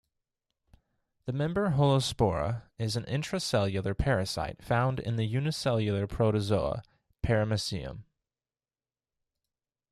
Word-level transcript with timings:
The 1.25 1.31
member 1.31 1.73
"Holospora" 1.77 2.63
is 2.79 2.95
an 2.95 3.03
intracellular 3.03 3.95
parasite 3.95 4.59
found 4.63 4.99
in 4.99 5.15
the 5.15 5.25
unicellular 5.25 6.07
protozoa 6.07 6.81
"Paramecium". 7.23 7.99